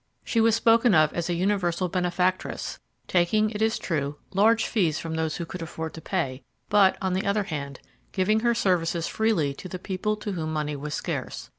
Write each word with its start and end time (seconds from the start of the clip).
She 0.23 0.41
was 0.41 0.55
spoken 0.55 0.95
of 0.95 1.13
as 1.13 1.29
a 1.29 1.35
universal 1.35 1.87
benefactress, 1.87 2.79
taking, 3.07 3.51
it 3.51 3.61
is 3.61 3.77
true, 3.77 4.15
large 4.33 4.65
fees 4.65 4.97
from 4.97 5.13
those 5.13 5.37
who 5.37 5.45
could 5.45 5.61
afford 5.61 5.93
to 5.93 6.01
pay; 6.01 6.41
but, 6.69 6.97
on 7.03 7.13
the 7.13 7.27
other 7.27 7.43
hand, 7.43 7.79
giving 8.11 8.39
her 8.39 8.55
services 8.55 9.07
freely 9.07 9.53
to 9.53 9.69
the 9.69 9.77
people 9.77 10.15
to 10.15 10.31
whom 10.31 10.51
money 10.53 10.75
was 10.75 10.95
scarce. 10.95 11.49